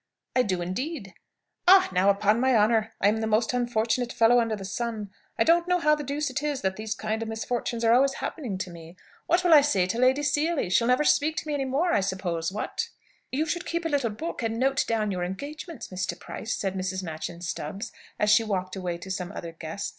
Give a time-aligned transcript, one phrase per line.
[0.35, 1.13] "I do, indeed."
[1.67, 5.11] "Ah, now, upon my honour, I am the most unfortunate fellow under the sun!
[5.37, 8.13] I don't know how the deuce it is that these kind of misfortunes are always
[8.15, 8.95] happening to me.
[9.27, 10.71] What will I say to Lady Seely?
[10.71, 12.89] She'll never speak to me any more, I suppose, what?"
[13.31, 16.19] "You should keep a little book and note down your engagements, Mr.
[16.19, 17.03] Price," said Mrs.
[17.03, 19.89] Machyn Stubbs, as she walked away to some other guest.